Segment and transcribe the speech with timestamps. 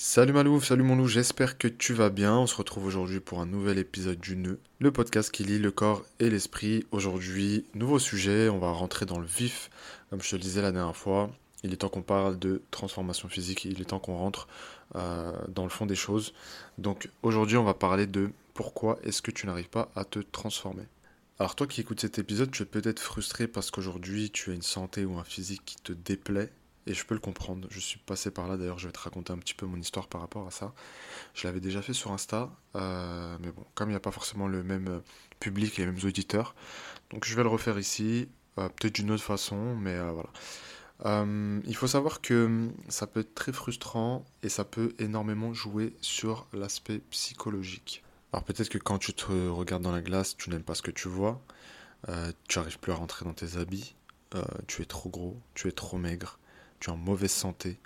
[0.00, 2.38] Salut Malou, salut mon loup, j'espère que tu vas bien.
[2.38, 5.72] On se retrouve aujourd'hui pour un nouvel épisode du Nœud, le podcast qui lie le
[5.72, 6.86] corps et l'esprit.
[6.92, 9.70] Aujourd'hui, nouveau sujet, on va rentrer dans le vif.
[10.08, 11.32] Comme je te le disais la dernière fois,
[11.64, 14.46] il est temps qu'on parle de transformation physique, il est temps qu'on rentre
[14.94, 16.32] euh, dans le fond des choses.
[16.78, 20.84] Donc aujourd'hui, on va parler de pourquoi est-ce que tu n'arrives pas à te transformer.
[21.40, 24.62] Alors toi qui écoutes cet épisode, tu es peut-être frustré parce qu'aujourd'hui tu as une
[24.62, 26.52] santé ou un physique qui te déplaît
[26.88, 27.68] et je peux le comprendre.
[27.70, 30.08] Je suis passé par là, d'ailleurs, je vais te raconter un petit peu mon histoire
[30.08, 30.72] par rapport à ça.
[31.34, 34.48] Je l'avais déjà fait sur Insta, euh, mais bon, comme il n'y a pas forcément
[34.48, 35.00] le même euh,
[35.38, 36.54] public et les mêmes auditeurs,
[37.10, 38.28] donc je vais le refaire ici,
[38.58, 41.60] euh, peut-être d'une autre façon, mais voilà.
[41.66, 45.94] il faut savoir que hum, ça peut être très frustrant et ça peut énormément jouer
[46.00, 48.02] sur l'aspect psychologique.
[48.32, 50.90] Alors peut-être que quand tu te regardes dans la glace, tu n'aimes pas ce que
[50.90, 51.40] tu vois,
[52.48, 53.94] tu n'arrives plus à rentrer dans tes habits,
[54.66, 56.38] tu es trop gros, tu es trop maigre,
[56.80, 57.78] tu es en mauvaise santé,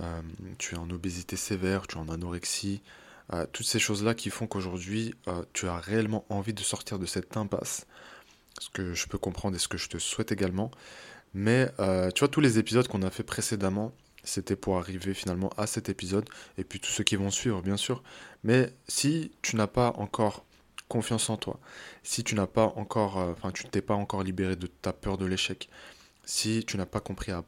[0.00, 0.22] euh,
[0.58, 2.82] tu es en obésité sévère, tu es en anorexie,
[3.32, 7.06] euh, toutes ces choses-là qui font qu'aujourd'hui, euh, tu as réellement envie de sortir de
[7.06, 7.86] cette impasse,
[8.58, 10.70] ce que je peux comprendre et ce que je te souhaite également.
[11.34, 11.72] Mais
[12.14, 15.88] tu vois, tous les épisodes qu'on a fait précédemment, c'était pour arriver finalement à cet
[15.88, 18.02] épisode, et puis tous ceux qui vont suivre, bien sûr.
[18.44, 20.44] Mais si tu n'as pas encore
[20.88, 21.58] confiance en toi,
[22.02, 25.16] si tu n'as pas encore, enfin, tu ne t'es pas encore libéré de ta peur
[25.16, 25.70] de l'échec,
[26.32, 27.42] si tu n'as pas compris à,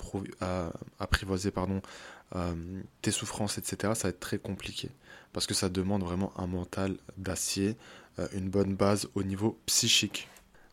[0.98, 1.80] apprivoiser pardon,
[2.36, 4.90] euh, tes souffrances, etc., ça va être très compliqué.
[5.32, 7.78] Parce que ça demande vraiment un mental d'acier,
[8.18, 10.28] euh, une bonne base au niveau psychique.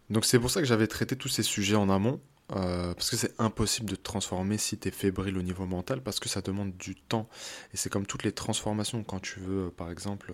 [0.09, 2.19] Donc c'est pour ça que j'avais traité tous ces sujets en amont,
[2.51, 6.19] euh, parce que c'est impossible de transformer si tu es fébrile au niveau mental, parce
[6.19, 7.29] que ça demande du temps.
[7.73, 10.33] Et c'est comme toutes les transformations, quand tu veux, par exemple,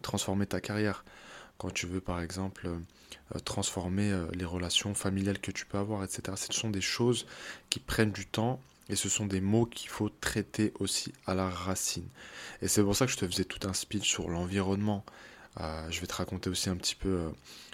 [0.00, 1.04] transformer ta carrière,
[1.58, 2.68] quand tu veux par exemple
[3.34, 6.36] euh, transformer euh, les relations familiales que tu peux avoir, etc.
[6.36, 7.26] Ce sont des choses
[7.70, 11.48] qui prennent du temps et ce sont des mots qu'il faut traiter aussi à la
[11.48, 12.06] racine.
[12.62, 15.04] Et c'est pour ça que je te faisais tout un speech sur l'environnement.
[15.60, 17.32] Euh, je vais te raconter aussi un petit peu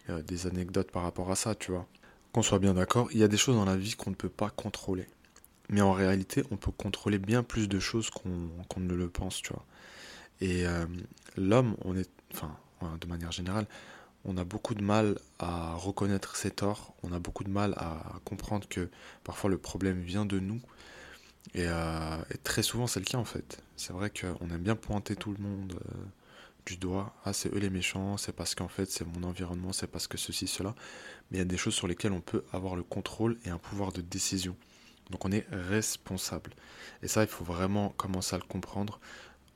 [0.08, 1.86] des anecdotes par rapport à ça, tu vois.
[2.32, 4.30] Qu'on soit bien d'accord, il y a des choses dans la vie qu'on ne peut
[4.30, 5.06] pas contrôler.
[5.68, 9.52] Mais en réalité, on peut contrôler bien plus de choses qu'on ne le pense, tu
[9.52, 9.64] vois.
[10.40, 10.64] Et
[11.36, 12.56] l'homme, on est, enfin,
[13.00, 13.66] de manière générale,
[14.24, 18.20] on a beaucoup de mal à reconnaître ses torts, on a beaucoup de mal à
[18.24, 18.88] comprendre que
[19.24, 20.60] parfois le problème vient de nous.
[21.54, 23.62] Et, euh, très souvent c'est le cas en fait.
[23.76, 25.94] C'est vrai qu'on aime bien pointer tout le monde euh,
[26.66, 27.14] du doigt.
[27.24, 30.16] Ah c'est eux les méchants, c'est parce qu'en fait c'est mon environnement, c'est parce que
[30.18, 30.74] ceci, cela.
[31.30, 33.58] Mais il y a des choses sur lesquelles on peut avoir le contrôle et un
[33.58, 34.56] pouvoir de décision.
[35.10, 36.52] Donc on est responsable.
[37.02, 39.00] Et ça il faut vraiment commencer à le comprendre.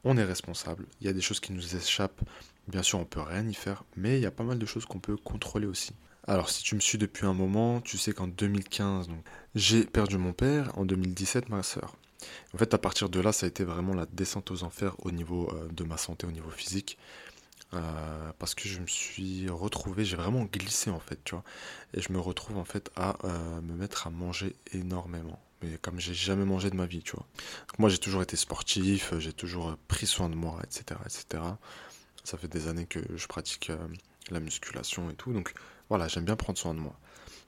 [0.09, 0.87] On est responsable.
[1.01, 2.23] Il y a des choses qui nous échappent
[2.69, 4.87] Bien sûr, on peut rien y faire, mais il y a pas mal de choses
[4.87, 5.95] qu'on peut contrôler aussi.
[6.29, 9.09] Alors, si tu me suis depuis un moment, tu sais qu'en 2015,
[9.57, 11.97] j'ai perdu mon père, en 2017, ma soeur.
[12.55, 15.11] En fait, à partir de là, ça a été vraiment la descente aux enfers au
[15.11, 16.99] niveau euh, de ma santé, au niveau physique.
[17.75, 21.43] Euh, parce que je me suis retrouvé, j'ai vraiment glissé en fait, tu vois.
[21.95, 25.41] Et je me retrouve en fait à euh, me mettre à manger énormément.
[25.83, 27.27] Comme j'ai jamais mangé de ma vie, tu vois.
[27.79, 31.43] moi, j'ai toujours été sportif, j'ai toujours pris soin de moi, etc., etc.
[32.25, 33.77] Ça fait des années que je pratique euh,
[34.31, 35.33] la musculation et tout.
[35.33, 35.55] Donc
[35.89, 36.99] voilà, j'aime bien prendre soin de moi.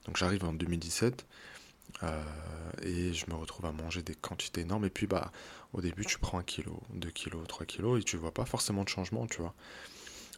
[0.06, 1.26] Donc j'arrive en 2017
[2.02, 2.22] euh,
[2.82, 4.84] et je me retrouve à manger des quantités énormes.
[4.84, 5.32] Et puis bah
[5.72, 8.84] au début tu prends un kilo, 2 kilos, 3 kilos et tu vois pas forcément
[8.84, 9.54] de changement, tu vois.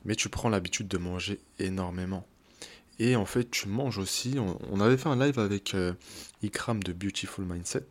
[0.05, 2.27] Mais tu prends l'habitude de manger énormément.
[3.01, 4.37] Et en fait, tu manges aussi.
[4.39, 5.95] On, avait fait un live avec euh,
[6.43, 7.89] Ikram de Beautiful Mindset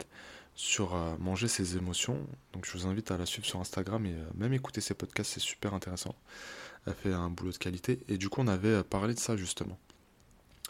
[0.53, 2.27] sur euh, manger ses émotions.
[2.53, 5.31] Donc je vous invite à la suivre sur Instagram et euh, même écouter ses podcasts,
[5.33, 6.13] c'est super intéressant.
[6.85, 8.01] Elle fait un boulot de qualité.
[8.07, 9.79] Et du coup, on avait parlé de ça justement.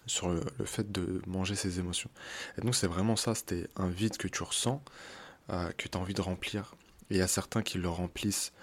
[0.05, 2.09] Sur le, fait de manger ses émotions.
[2.57, 4.81] Et donc c'est vraiment ça, c'était un vide que tu ressens,
[5.49, 6.75] que tu as envie de remplir.
[7.11, 8.53] Et il y a certains qui le remplissent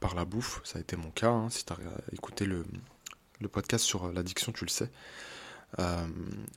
[0.00, 1.48] par la bouffe, ça a été mon cas, hein.
[1.48, 1.76] si tu as
[2.12, 2.64] écouté le,
[3.40, 4.90] le podcast sur l'addiction, tu le sais.
[5.78, 6.06] Euh,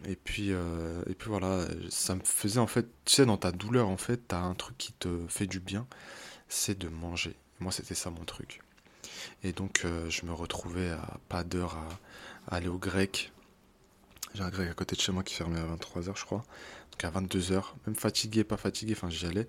[0.05, 3.51] et puis euh, et puis voilà, ça me faisait en fait, tu sais, dans ta
[3.51, 5.85] douleur en fait, t'as un truc qui te fait du bien,
[6.49, 7.35] c'est de manger.
[7.59, 8.61] Moi, c'était ça mon truc.
[9.43, 11.77] Et donc, euh, je me retrouvais à pas d'heure
[12.47, 13.31] à, aller au grec.
[14.33, 16.43] J'ai un grec à côté de chez moi qui fermait à 23h, je crois.
[16.91, 19.47] Donc à 22h, même fatigué, pas fatigué, enfin j'y allais.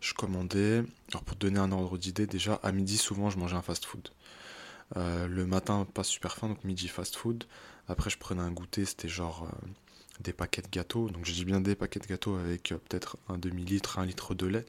[0.00, 0.82] Je commandais.
[1.10, 4.08] Alors pour te donner un ordre d'idée, déjà à midi, souvent je mangeais un fast-food.
[4.96, 7.44] Le matin, pas super faim, donc midi fast-food.
[7.88, 9.68] Après, je prenais un goûter, c'était genre euh,
[10.20, 11.08] des paquets de gâteaux.
[11.08, 14.34] Donc, je dis bien des paquets de gâteaux avec euh, peut-être un demi-litre, un litre
[14.34, 14.64] de lait.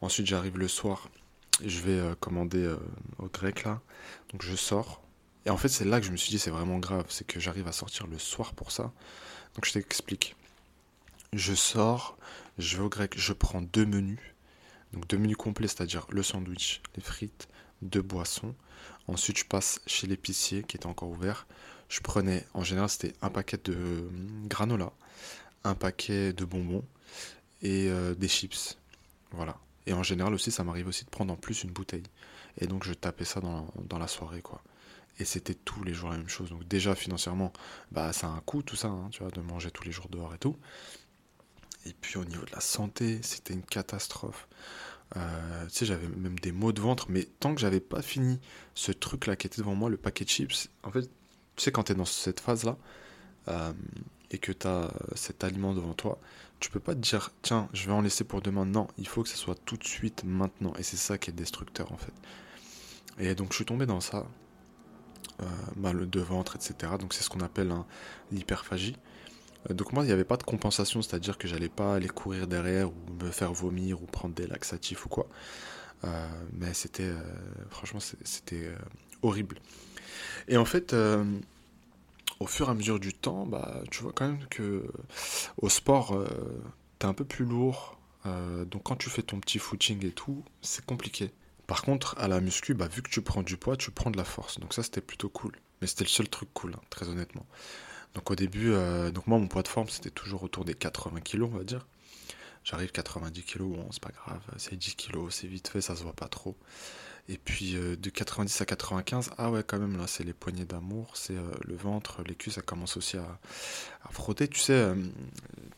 [0.00, 1.08] Ensuite, j'arrive le soir
[1.62, 2.74] je vais euh, commander
[3.18, 3.82] au grec là.
[4.32, 5.02] Donc, je sors.
[5.44, 7.04] Et en fait, c'est là que je me suis dit, c'est vraiment grave.
[7.10, 8.92] C'est que j'arrive à sortir le soir pour ça.
[9.54, 10.36] Donc, je t'explique.
[11.34, 12.16] Je sors,
[12.58, 14.18] je vais au grec, je prends deux menus.
[14.92, 17.48] Donc deux menus complets, c'est-à-dire le sandwich, les frites,
[17.82, 18.54] deux boissons.
[19.10, 21.48] Ensuite, je passe chez l'épicier qui était encore ouvert.
[21.88, 24.92] Je prenais, en général, c'était un paquet de hum, granola,
[25.64, 26.84] un paquet de bonbons
[27.60, 28.78] et euh, des chips.
[29.32, 29.56] Voilà.
[29.86, 32.04] Et en général aussi, ça m'arrive aussi de prendre en plus une bouteille.
[32.58, 34.62] Et donc, je tapais ça dans, la soirée, quoi.
[35.18, 36.50] Et c'était tous les jours la même chose.
[36.50, 37.52] Donc déjà, financièrement,
[37.90, 40.08] bah, ça a un coût, tout ça, hein, tu vois, de manger tous les jours
[40.08, 40.56] dehors et tout.
[41.84, 44.46] Et puis au niveau de la santé, c'était une catastrophe.
[45.16, 48.38] Euh, tu sais, j'avais même des maux de ventre, mais tant que j'avais pas fini
[48.74, 51.84] ce truc-là qui était devant moi, le paquet de chips, en fait, tu sais, quand
[51.84, 52.76] tu es dans cette phase-là,
[53.48, 53.72] euh,
[54.30, 56.20] et que tu as cet aliment devant toi,
[56.60, 58.64] tu peux pas te dire, tiens, je vais en laisser pour demain.
[58.64, 60.72] Non, il faut que ce soit tout de suite, maintenant.
[60.78, 62.12] Et c'est ça qui est destructeur, en fait.
[63.18, 64.26] Et donc, je suis tombé dans ça,
[65.42, 65.46] euh,
[65.76, 66.92] mal de ventre, etc.
[67.00, 67.74] Donc, c'est ce qu'on appelle
[68.30, 68.96] l'hyperphagie.
[69.68, 72.46] Euh, donc moi, il n'y avait pas de compensation, c'est-à-dire que j'allais pas aller courir
[72.46, 75.26] derrière ou me faire vomir ou prendre des laxatifs ou quoi.
[76.04, 77.22] Euh, mais c'était, euh,
[77.70, 78.72] franchement, c'était
[79.22, 79.58] horrible.
[80.48, 80.94] Et en fait,
[82.40, 84.84] au fur et à mesure du temps, bah, tu vois quand même que
[85.58, 86.24] au sport,
[86.98, 87.98] tu es un peu plus lourd.
[88.24, 91.32] donc quand tu fais ton petit footing et tout, c'est compliqué.
[91.66, 94.16] Par contre, à la muscu, bah, vu que tu prends du poids, tu prends de
[94.16, 94.58] la force.
[94.58, 95.52] Donc ça, c'était plutôt cool.
[95.80, 97.46] Mais c'était le seul truc cool, hein, très honnêtement.
[98.14, 101.20] Donc au début, euh, donc moi mon poids de forme c'était toujours autour des 80
[101.20, 101.86] kg on va dire.
[102.64, 106.02] J'arrive 90 kg, bon c'est pas grave, c'est 10 kg, c'est vite fait, ça se
[106.02, 106.56] voit pas trop.
[107.28, 110.64] Et puis euh, de 90 à 95, ah ouais quand même là c'est les poignées
[110.64, 113.38] d'amour, c'est euh, le ventre, les cuisses ça commence aussi à,
[114.10, 114.48] frotter.
[114.48, 114.92] Tu sais,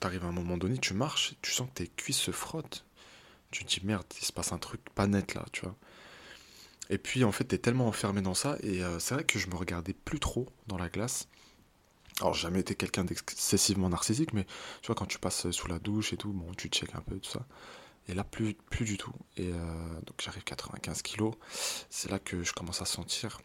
[0.01, 2.85] t'arrives à un moment donné, tu marches, tu sens que tes cuisses se frottent.
[3.51, 5.77] Tu te dis merde, il se passe un truc pas net là, tu vois.
[6.89, 9.55] Et puis en fait t'es tellement enfermé dans ça et c'est vrai que je me
[9.55, 11.29] regardais plus trop dans la glace.
[12.21, 14.45] Alors, j'ai jamais été quelqu'un d'excessivement narcissique, mais
[14.83, 17.19] tu vois, quand tu passes sous la douche et tout, bon, tu check un peu
[17.19, 17.47] tout ça.
[18.09, 19.13] Et là, plus, plus du tout.
[19.37, 21.35] Et euh, donc, j'arrive 95 kilos.
[21.91, 23.41] C'est là que je commence à sentir.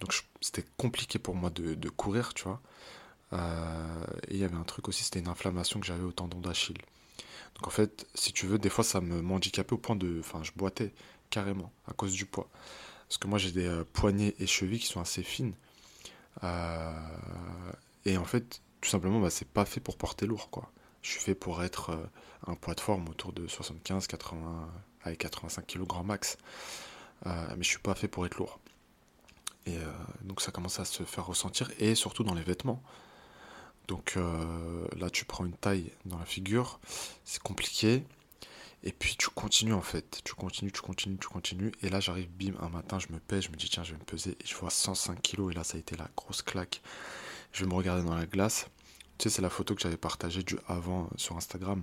[0.00, 2.60] Donc, c'était compliqué pour moi de, courir, tu vois.
[3.32, 6.40] Euh, et il y avait un truc aussi, c'était une inflammation que j'avais au tendon
[6.40, 6.78] d'Achille.
[7.54, 10.20] Donc, en fait, si tu veux, des fois, ça me m'handicapait au point de.
[10.20, 10.92] Enfin, je boitais
[11.30, 12.48] carrément à cause du poids.
[13.08, 15.54] Parce que moi, j'ai des euh, poignets et chevilles qui sont assez fines.
[16.44, 16.92] Euh,
[18.04, 20.70] et en fait, tout simplement, bah, c'est pas fait pour porter lourd, quoi.
[21.02, 22.06] Je suis fait pour être euh,
[22.46, 24.68] un poids de forme autour de 75, 80,
[25.02, 26.38] avec 85 kg grand max.
[27.26, 28.60] Euh, mais je suis pas fait pour être lourd.
[29.66, 32.82] Et euh, donc ça commence à se faire ressentir, et surtout dans les vêtements.
[33.88, 36.80] Donc là, tu prends une taille dans la figure,
[37.24, 38.04] c'est compliqué.
[38.84, 41.72] Et puis tu continues en fait, tu continues, tu continues, tu continues.
[41.82, 43.98] Et là, j'arrive, bim, un matin, je me pèse, je me dis, tiens, je vais
[43.98, 44.30] me peser.
[44.40, 46.80] Et je vois 105 kg, et là, ça a été la grosse claque.
[47.52, 48.66] Je vais me regarder dans la glace.
[49.18, 51.82] Tu sais, c'est la photo que j'avais partagée du avant sur Instagram.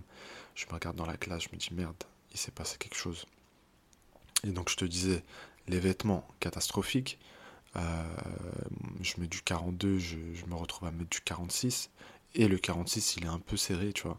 [0.56, 1.96] Je me regarde dans la glace, je me dis merde,
[2.32, 3.26] il s'est passé quelque chose.
[4.44, 5.24] Et donc je te disais,
[5.68, 7.20] les vêtements catastrophiques.
[7.76, 8.04] Euh,
[9.02, 10.18] je mets du 42, je,
[10.48, 11.90] me retrouve à mettre du 46.
[12.36, 14.18] Et le 46, il est un peu serré, tu vois.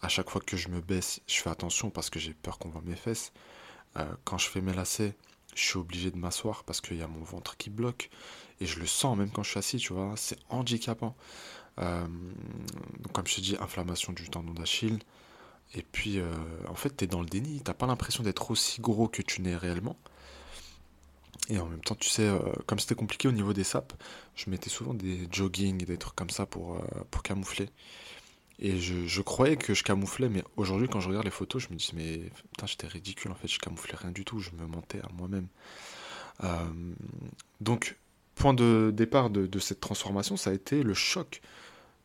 [0.00, 2.70] À chaque fois que je me baisse, je fais attention parce que j'ai peur qu'on
[2.70, 3.32] voit mes fesses.
[3.96, 5.14] Euh, quand je fais mes lacets,
[5.54, 8.10] je suis obligé de m'asseoir parce qu'il y a mon ventre qui bloque.
[8.60, 10.14] Et je le sens même quand je suis assis, tu vois.
[10.16, 11.16] C'est handicapant.
[11.78, 12.06] Euh,
[13.12, 14.98] comme je te dis, inflammation du tendon d'Achille.
[15.74, 16.32] Et puis, euh,
[16.68, 17.60] en fait, tu dans le déni.
[17.62, 19.96] T'as pas l'impression d'être aussi gros que tu n'es réellement.
[21.48, 23.94] Et en même temps, tu sais, euh, comme c'était compliqué au niveau des sapes,
[24.36, 26.78] je mettais souvent des jogging et des trucs comme ça pour
[27.24, 27.68] camoufler.
[28.64, 31.74] Et je, croyais que je camouflais, mais aujourd'hui, quand je regarde les photos, je me
[31.74, 35.00] dis, mais putain, j'étais ridicule en fait, je camouflais rien du tout, je me mentais
[35.00, 35.48] à moi-même.
[37.60, 37.96] donc,
[38.36, 41.42] point de départ de, cette transformation, ça a été le choc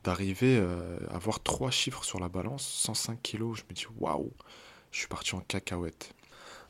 [0.04, 3.60] d'arriver euh, à avoir trois chiffres sur la balance, 105 kilos.
[3.60, 4.32] Je me dis, waouh,
[4.92, 6.14] je suis parti en cacahuète.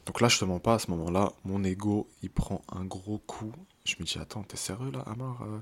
[0.06, 3.20] Donc là, je te mens pas, à ce moment-là, mon ego, il prend un gros
[3.20, 3.54] coup.
[3.86, 5.60] Je me dis, attends, t'es sérieux là, Amar euh,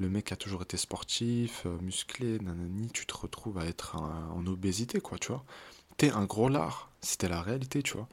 [0.00, 4.46] Le mec a toujours été sportif, euh, musclé, nanani, tu te retrouves à être en
[4.46, 5.44] obésité, quoi, tu vois.
[5.98, 8.08] T'es un gros lard, c'était la réalité, tu vois.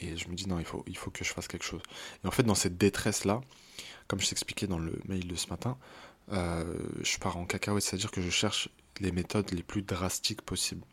[0.00, 1.82] Et je me dis, non, il faut, que je fasse quelque chose.
[2.22, 3.40] Et en fait, dans cette détresse-là,
[4.06, 5.76] comme je t'expliquais dans le mail de ce matin,
[6.32, 6.64] euh,
[7.02, 8.68] je pars en cacahuète, c'est-à-dire que je cherche
[9.00, 10.84] les méthodes les plus drastiques possibles.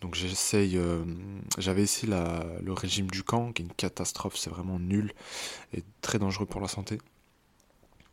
[0.00, 1.04] Donc j'essaye, euh,
[1.58, 5.12] j'avais ici la, le régime du camp, qui est une catastrophe, c'est vraiment nul
[5.74, 6.98] et très dangereux pour la santé.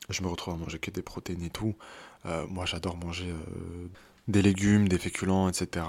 [0.09, 1.75] Je me retrouve à manger que des protéines et tout.
[2.25, 3.33] Euh, moi j'adore manger
[4.27, 5.85] des légumes, des féculents, etc.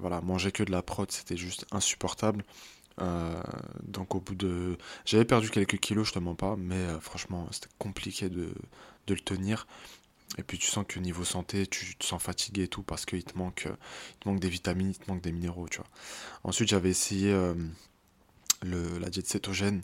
[0.00, 2.44] voilà, manger que de la prot, c'était juste insupportable.
[3.00, 3.40] Euh,
[3.82, 4.76] donc au bout de...
[5.04, 8.52] J'avais perdu quelques kilos, je te mens pas, mais euh, franchement c'était compliqué de,
[9.06, 9.66] de, le tenir.
[10.38, 13.24] et puis tu sens que niveau santé, tu te sens fatigué et tout parce qu'il
[13.24, 15.88] te manque, il te manque des vitamines, il te manque des minéraux, tu vois.
[16.44, 17.32] Ensuite, j'avais essayé
[18.62, 19.82] le, la diète cétogène.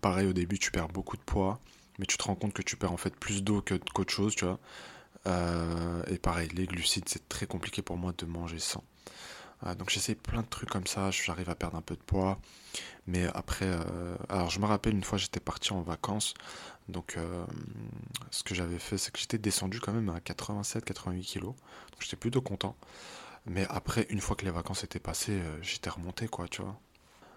[0.00, 1.60] pareil, au début, tu perds beaucoup de poids,
[1.98, 4.44] mais tu te rends compte que tu perds en fait plus d'eau qu'autre chose, tu
[4.44, 4.58] vois.
[6.08, 8.84] et pareil, les glucides, c'est très compliqué pour moi de manger sans.
[9.78, 12.38] donc j'essaie plein de trucs comme ça, j'arrive à perdre un peu de poids.
[13.06, 13.70] Mais après,
[14.28, 16.34] alors je me rappelle une fois j'étais parti en vacances
[16.88, 17.46] donc, euh,
[18.30, 21.54] ce que j'avais fait, c'est que j'étais descendu quand même à 87-88 kilos.
[21.54, 22.76] Donc, j'étais plutôt content.
[23.46, 26.78] Mais après, une fois que les vacances étaient passées, euh, j'étais remonté, quoi, tu vois.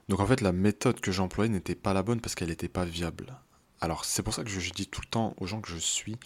[0.10, 2.86] Donc, en fait, la méthode que j'employais n'était pas la bonne parce qu'elle n'était pas
[2.86, 3.38] viable.
[3.81, 6.17] Alors, c'est pour ça que je, dis tout le temps aux gens que je suis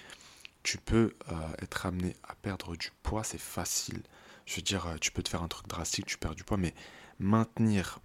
[0.63, 4.03] tu peux euh, être amené à perdre du poids, c'est facile.
[4.45, 6.75] Je veux dire, tu peux te faire un truc drastique, tu perds du poids, mais
[7.17, 7.99] maintenir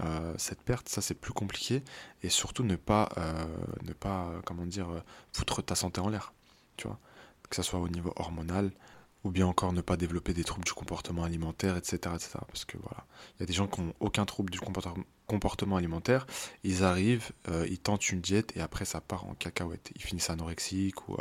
[0.00, 1.82] euh, cette perte, ça c'est plus compliqué.
[2.22, 3.46] Et surtout ne pas, euh,
[3.82, 4.88] ne pas euh, comment dire,
[5.32, 6.32] foutre ta santé en l'air.
[6.76, 6.98] Tu vois
[7.50, 8.70] Que ce soit au niveau hormonal,
[9.24, 12.14] ou bien encore ne pas développer des troubles du comportement alimentaire, etc.
[12.14, 12.38] etc.
[12.46, 13.06] parce que voilà,
[13.36, 14.60] il y a des gens qui n'ont aucun trouble du
[15.26, 16.26] comportement alimentaire,
[16.64, 17.32] ils arrivent,
[17.68, 19.90] ils tentent une diète et après ça part en cacahuète.
[19.96, 21.16] Ils finissent anorexiques ou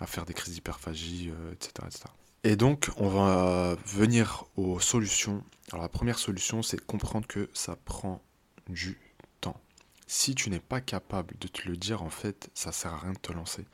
[0.00, 2.04] à faire des crises d'hyperphagie, etc., etc.
[2.46, 5.42] Et donc, on va venir aux solutions.
[5.72, 8.22] Alors, la première solution, c'est comprendre que ça prend
[8.68, 8.98] du
[9.40, 9.58] temps.
[10.06, 13.14] Si tu n'es pas capable de te le dire, en fait, ça sert à rien
[13.14, 13.64] de te lancer.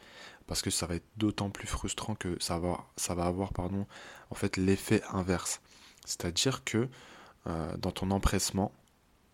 [0.51, 3.87] Parce que ça va être d'autant plus frustrant que ça va, avoir pardon,
[4.31, 5.63] en fait, l'effet inverse.
[6.05, 6.89] C'est-à-dire que
[7.47, 8.73] euh, dans ton empressement,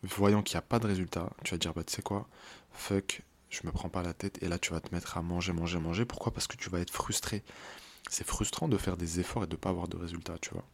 [0.04, 2.28] voyant qu'il n'y a pas de résultat, tu vas dire, bah, tu sais quoi,
[2.70, 4.40] fuck, je me prends pas la tête.
[4.42, 6.04] Et là, tu vas te mettre à manger, manger, manger.
[6.04, 6.32] Pourquoi?
[6.32, 7.42] Parce que tu vas être frustré
[8.10, 10.64] c'est frustrant de faire des efforts et de ne pas avoir de résultats, tu vois.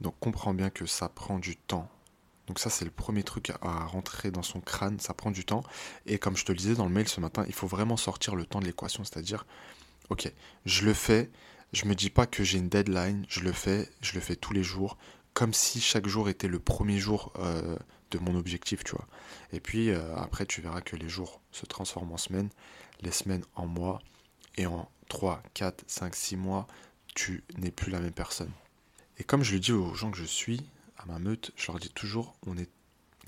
[0.00, 1.88] Donc comprends bien que ça prend du temps.
[2.46, 5.62] Donc ça c'est le premier truc à rentrer dans son crâne, ça prend du temps.
[6.06, 8.34] Et comme je te le disais dans le mail ce matin, il faut vraiment sortir
[8.34, 9.46] le temps de l'équation, c'est-à-dire,
[10.12, 10.30] ok,
[10.66, 11.30] je le fais,
[11.72, 14.52] je me dis pas que j'ai une deadline, je le fais, je le fais tous
[14.52, 14.98] les jours,
[15.32, 17.76] comme si chaque jour était le premier jour euh,
[18.10, 19.08] de mon objectif, tu vois.
[19.52, 22.50] Et puis euh, après tu verras que les jours se transforment en semaines,
[23.00, 24.00] les semaines en mois,
[24.58, 26.66] et en 3, 4, 5, 6 mois,
[27.14, 28.50] tu n'es plus la même personne.
[29.16, 30.60] Et comme je le dis aux gens que je suis,
[30.98, 32.68] à ma meute, je leur dis toujours, on est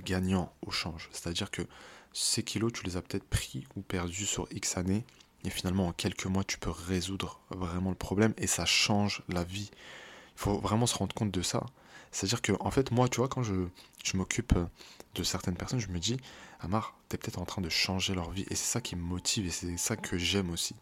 [0.04, 1.08] gagnant au change.
[1.12, 1.62] C'est-à-dire que
[2.12, 5.06] ces kilos, tu les as peut-être pris ou perdus sur X années,
[5.44, 9.44] et finalement en quelques mois, tu peux résoudre vraiment le problème, et ça change la
[9.44, 9.70] vie.
[10.36, 11.64] Il faut vraiment se rendre compte de ça.
[12.10, 13.54] C'est-à-dire que, en fait, moi, tu vois, quand je,
[14.14, 14.54] m'occupe
[15.14, 16.16] de certaines personnes, je me dis,
[16.60, 18.46] Amar, t'es peut-être en train de changer leur vie.
[18.50, 20.74] Et c'est ça qui me motive, et c'est ça que j'aime aussi.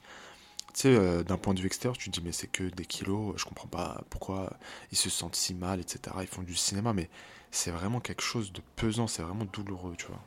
[0.75, 3.35] Tu sais, euh, d'un point de vue extérieur, tu dis, mais c'est que des kilos,
[3.37, 4.59] je comprends pas pourquoi
[4.91, 6.17] ils se sentent si mal, etc.
[6.21, 7.11] Ils font du cinéma, mais
[7.51, 10.23] c'est vraiment quelque chose de pesant, c'est vraiment douloureux, tu vois.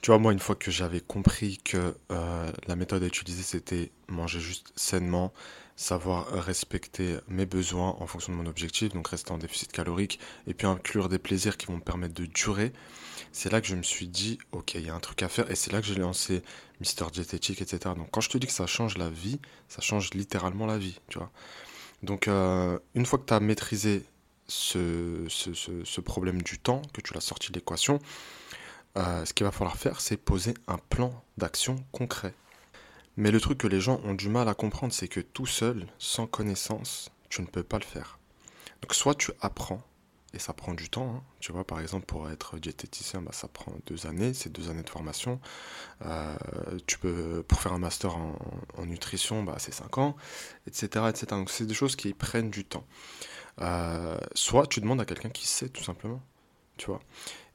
[0.00, 3.90] Tu vois, moi, une fois que j'avais compris que euh, la méthode à utiliser, c'était
[4.08, 5.32] manger juste sainement,
[5.76, 10.54] savoir respecter mes besoins en fonction de mon objectif, donc rester en déficit calorique, et
[10.54, 12.72] puis inclure des plaisirs qui vont me permettre de durer,
[13.32, 15.50] c'est là que je me suis dit, ok, il y a un truc à faire,
[15.50, 16.42] et c'est là que j'ai lancé
[16.80, 17.94] Mister Diététique, etc.
[17.96, 19.38] Donc quand je te dis que ça change la vie,
[19.68, 21.30] ça change littéralement la vie, tu vois.
[22.02, 24.04] Donc euh, une fois que tu as maîtrisé
[24.48, 28.00] ce, ce, problème du temps, que tu l'as sorti de l'équation,
[28.96, 32.34] euh, ce qu'il va falloir faire, c'est poser un plan d'action concret.
[33.16, 35.86] Mais le truc que les gens ont du mal à comprendre, c'est que tout seul,
[35.98, 38.18] sans connaissance, tu ne peux pas le faire.
[38.82, 39.82] Donc soit tu apprends,
[40.32, 41.16] et ça prend du temps.
[41.16, 41.22] Hein.
[41.40, 44.82] Tu vois, par exemple, pour être diététicien, bah, ça prend deux années, c'est deux années
[44.82, 45.40] de formation.
[46.02, 46.36] Euh,
[46.86, 50.16] tu peux, pour faire un master en, nutrition, bah, c'est cinq ans,
[50.66, 51.26] etc., etc.
[51.30, 52.86] Donc c'est des choses qui prennent du temps.
[53.60, 56.22] Euh, soit tu demandes à quelqu'un qui sait, tout simplement.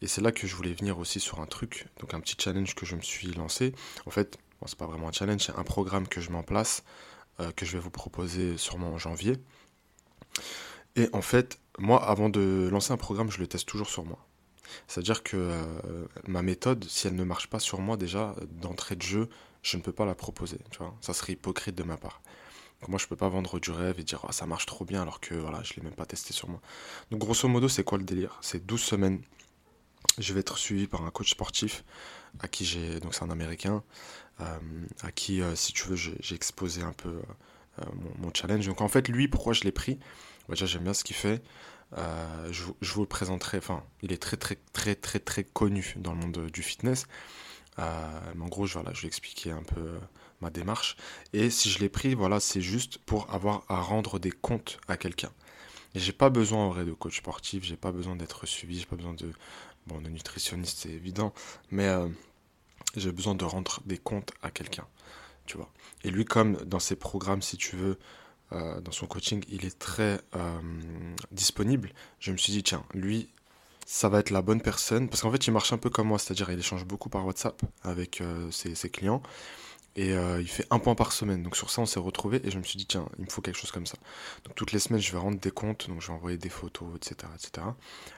[0.01, 2.75] Et c'est là que je voulais venir aussi sur un truc, donc un petit challenge
[2.75, 3.73] que je me suis lancé.
[4.05, 6.43] En fait, bon, c'est pas vraiment un challenge, c'est un programme que je mets en
[6.43, 6.83] place,
[7.39, 9.37] euh, que je vais vous proposer sûrement en janvier.
[10.95, 14.19] Et en fait, moi, avant de lancer un programme, je le teste toujours sur moi.
[14.87, 19.01] C'est-à-dire que euh, ma méthode, si elle ne marche pas sur moi déjà, d'entrée de
[19.01, 19.29] jeu,
[19.61, 20.59] je ne peux pas la proposer.
[21.01, 22.21] Ça serait hypocrite de ma part.
[22.87, 25.19] Moi, je peux pas vendre du rêve et dire oh, ça marche trop bien alors
[25.19, 26.61] que voilà, je l'ai même pas testé sur moi.
[27.11, 28.37] Donc grosso modo, c'est quoi le délire?
[28.41, 29.21] C'est 12 semaines.
[30.17, 31.83] Je vais être suivi par un coach sportif
[32.39, 32.99] à qui j'ai.
[32.99, 33.83] Donc c'est un américain.
[34.41, 34.57] Euh,
[35.01, 37.21] à qui, euh, si tu veux, j'ai exposé un peu
[37.93, 38.65] mon, mon, challenge.
[38.67, 39.99] Donc en fait, lui, pourquoi je l'ai pris?
[40.49, 41.41] Déjà, j'aime bien ce qu'il fait.
[41.97, 42.63] Euh, je,
[42.93, 43.57] vous le présenterai.
[43.57, 47.07] Enfin, il est très, très, très, très, très connu dans le monde du fitness.
[47.79, 49.99] Euh, mais en gros, voilà, je vais expliquer un peu euh,
[50.41, 50.97] ma démarche.
[51.33, 54.97] Et si je l'ai pris, voilà, c'est juste pour avoir à rendre des comptes à
[54.97, 55.31] quelqu'un.
[55.93, 58.85] Et j'ai pas besoin en vrai de coach sportif, j'ai pas besoin d'être suivi, j'ai
[58.85, 59.31] pas besoin de,
[59.87, 61.33] bon, de nutritionniste, c'est évident,
[61.71, 61.89] mais
[62.95, 64.85] j'ai besoin de rendre des comptes à quelqu'un,
[65.45, 65.71] tu vois.
[66.03, 67.97] Et lui, comme dans ses programmes, si tu veux,
[68.51, 70.19] euh, dans son coaching, il est très
[71.31, 71.91] disponible.
[72.19, 73.29] Je me suis dit, tiens, lui,
[73.85, 75.09] ça va être la bonne personne.
[75.09, 77.61] Parce qu'en fait, il marche un peu comme moi, c'est-à-dire il échange beaucoup par WhatsApp
[77.83, 79.21] avec ses, clients.
[79.95, 81.41] Et euh, il fait un point par semaine.
[81.41, 83.41] Donc sur ça, on s'est retrouvé et je me suis dit, tiens, il me faut
[83.41, 83.97] quelque chose comme ça.
[84.43, 86.89] Donc toutes les semaines, je vais rendre des comptes, donc je vais envoyer des photos,
[86.95, 87.31] etc.
[87.33, 87.67] etc.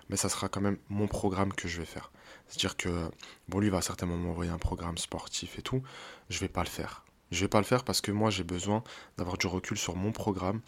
[0.09, 2.11] Mais ça sera quand même mon programme que je vais faire.
[2.47, 3.09] C'est-à-dire que,
[3.47, 5.83] bon, lui va certainement m'envoyer un programme sportif et tout.
[6.29, 7.03] Je vais pas le faire.
[7.31, 8.83] Je vais pas le faire parce que moi, j'ai besoin
[9.17, 10.61] d'avoir du recul sur mon programme.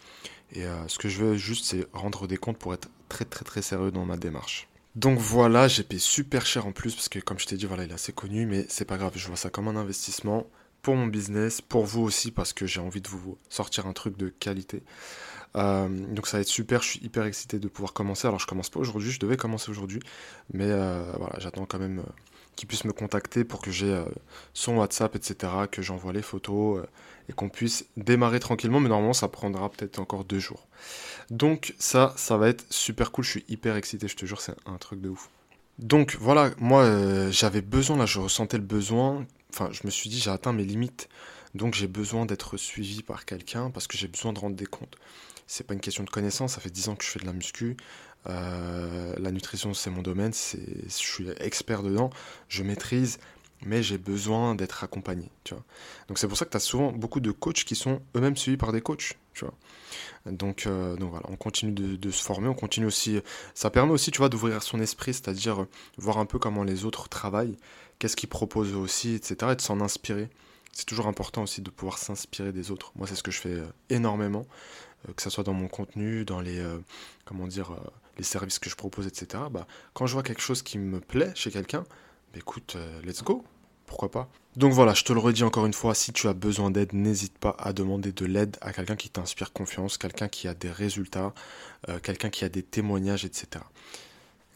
[0.52, 3.44] Et euh, ce que je veux juste, c'est rendre des comptes pour être très, très,
[3.44, 4.68] très sérieux dans ma démarche.
[4.94, 7.84] Donc voilà, j'ai payé super cher en plus parce que comme je t'ai dit, voilà,
[7.84, 10.46] il est assez connu, mais c'est pas grave, je vois ça comme un investissement
[10.82, 14.16] pour mon business, pour vous aussi, parce que j'ai envie de vous sortir un truc
[14.16, 14.82] de qualité.
[15.56, 18.26] Euh, donc ça va être super, je suis hyper excité de pouvoir commencer.
[18.28, 20.00] Alors je commence pas aujourd'hui, je devais commencer aujourd'hui,
[20.52, 22.12] mais euh, voilà, j'attends quand même euh,
[22.56, 24.02] qu'il puisse me contacter pour que j'ai
[24.54, 26.84] son WhatsApp, etc., que j'envoie les photos
[27.28, 30.66] et qu'on puisse démarrer tranquillement, mais normalement ça prendra peut-être encore deux jours.
[31.30, 34.56] Donc ça, ça va être super cool, je suis hyper excité, je te jure, c'est
[34.66, 35.30] un truc de ouf.
[35.78, 40.18] Donc voilà, moi j'avais besoin, là je ressentais le besoin enfin, je me suis dit,
[40.18, 41.08] j'ai atteint mes limites.
[41.54, 44.96] Donc j'ai besoin d'être suivi par quelqu'un parce que j'ai besoin de rendre des comptes.
[45.46, 47.32] C'est pas une question de connaissance, ça fait 10 ans que je fais de la
[47.32, 47.76] muscu.
[48.28, 52.10] Euh, la nutrition, c'est mon domaine, je suis expert dedans,
[52.48, 53.18] je maîtrise,
[53.62, 55.28] mais j'ai besoin d'être accompagné.
[55.42, 55.64] Tu vois.
[56.06, 58.56] Donc c'est pour ça que tu as souvent beaucoup de coachs qui sont eux-mêmes suivis
[58.56, 59.18] par des coachs.
[59.34, 59.54] Tu vois.
[60.26, 63.20] Donc, euh, donc voilà, on continue de, de, se former, on continue aussi.
[63.54, 65.66] Ça permet aussi, tu d'ouvrir son esprit, c'est-à-dire
[65.96, 67.56] voir un peu comment les autres travaillent
[68.00, 69.52] qu'est-ce qu'ils proposent aussi, etc.
[69.52, 70.28] Et de s'en inspirer.
[70.72, 72.92] C'est toujours important aussi de pouvoir s'inspirer des autres.
[72.96, 74.46] Moi, c'est ce que je fais euh, énormément,
[75.08, 76.78] euh, que ce soit dans mon contenu, dans les, euh,
[77.24, 77.76] comment dire,
[78.18, 79.44] les services que je propose, etc.
[79.50, 81.84] Bah, quand je vois quelque chose qui me plaît chez quelqu'un,
[82.32, 83.44] bah, écoute, let's go.
[83.86, 86.70] Pourquoi pas Donc voilà, je te le redis encore une fois, si tu as besoin
[86.70, 90.54] d'aide, n'hésite pas à demander de l'aide à quelqu'un qui t'inspire confiance, quelqu'un qui a
[90.54, 91.34] des résultats,
[92.04, 93.64] quelqu'un qui a des témoignages, etc.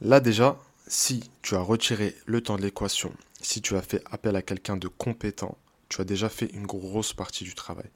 [0.01, 3.13] Là déjà, si tu as retiré le temps de l'équation
[3.45, 7.13] si tu as fait appel à quelqu'un de compétent, tu as déjà fait une grosse
[7.13, 7.91] partie du travail.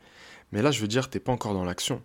[0.52, 2.02] Mais là, je veux dire, tu n'es pas encore dans l'action.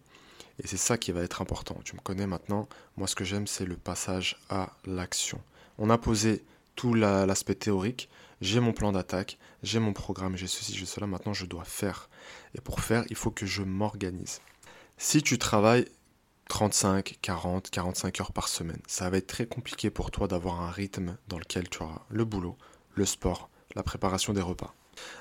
[0.60, 1.78] Et c'est ça qui va être important.
[1.84, 2.70] Tu me connais maintenant.
[2.96, 5.42] Moi, ce que j'aime, c'est le passage à l'action.
[5.78, 6.44] On a posé
[6.76, 8.10] tout l'aspect théorique.
[8.42, 11.08] J'ai mon plan d'attaque, j'ai mon programme, j'ai ceci, j'ai cela.
[11.08, 12.10] Maintenant, je dois faire.
[12.56, 14.42] Et pour faire, il faut que je m'organise.
[14.98, 15.86] Si tu travailles
[16.50, 20.72] 35, 40, 45 heures par semaine, ça va être très compliqué pour toi d'avoir un
[20.72, 22.58] rythme dans lequel tu auras le boulot,
[22.96, 24.74] le sport, la préparation des repas.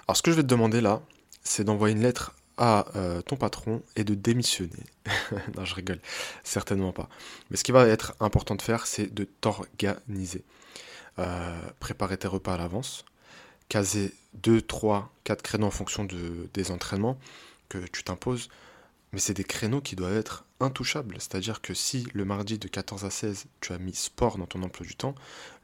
[0.07, 1.03] Alors ce que je vais te demander là,
[1.43, 4.85] c'est d'envoyer une lettre à euh, ton patron et de démissionner.
[5.57, 6.01] non, je rigole,
[6.45, 7.09] certainement pas.
[7.51, 10.45] Mais ce qui va être important de faire, c'est de t'organiser.
[11.19, 13.05] Euh, préparer tes repas à l'avance,
[13.69, 17.19] caser 2, 3, 4 créneaux en fonction de, des entraînements
[17.69, 18.49] que tu t'imposes,
[19.13, 21.17] mais c'est des créneaux qui doivent être intouchables.
[21.19, 24.63] C'est-à-dire que si le mardi de 14 à 16, tu as mis sport dans ton
[24.63, 25.15] emploi du temps,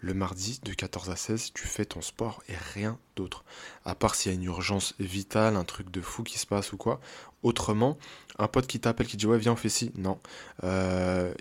[0.00, 3.44] le mardi de 14 à 16, tu fais ton sport et rien d'autre.
[3.84, 6.72] À part s'il y a une urgence vitale, un truc de fou qui se passe
[6.72, 7.00] ou quoi.
[7.42, 7.98] Autrement,
[8.38, 10.18] un pote qui t'appelle, qui dit ouais viens on fait ci, non.
[10.64, 11.32] Euh,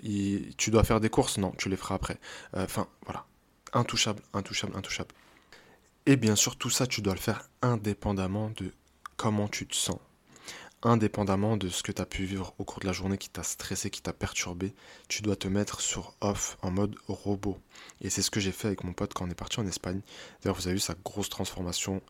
[0.56, 2.18] tu dois faire des courses, non, tu les feras après.
[2.54, 3.26] Euh, enfin voilà,
[3.72, 5.10] intouchable, intouchable, intouchable.
[6.06, 8.72] Et bien sûr tout ça tu dois le faire indépendamment de
[9.16, 9.98] comment tu te sens
[10.82, 13.42] indépendamment de ce que tu as pu vivre au cours de la journée qui t'a
[13.42, 14.74] stressé, qui t'a perturbé,
[15.08, 17.58] tu dois te mettre sur off en mode robot.
[18.00, 20.00] Et c'est ce que j'ai fait avec mon pote quand on est parti en Espagne.
[20.42, 22.00] D'ailleurs, vous avez vu sa grosse transformation.